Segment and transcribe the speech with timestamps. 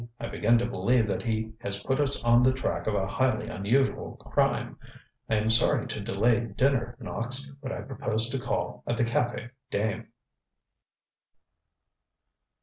[0.19, 3.47] ŌĆ£I begin to believe that he has put us on the track of a highly
[3.47, 4.75] unusual crime.
[5.29, 9.51] I am sorry to delay dinner, Knox, but I propose to call at the Cafe
[9.69, 10.07] Dame.